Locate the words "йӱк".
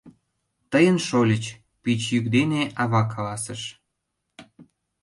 2.13-2.25